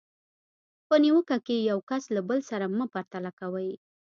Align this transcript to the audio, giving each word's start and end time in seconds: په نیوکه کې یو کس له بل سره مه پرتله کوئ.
په 0.87 0.95
نیوکه 1.03 1.37
کې 1.45 1.55
یو 1.69 1.79
کس 1.89 2.03
له 2.15 2.21
بل 2.29 2.39
سره 2.49 2.65
مه 2.77 2.85
پرتله 2.93 3.31
کوئ. 3.39 3.71